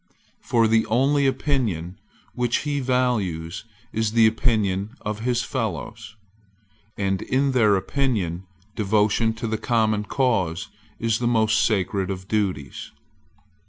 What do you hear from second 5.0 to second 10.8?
of his fellows; and in their opinion devotion to the common cause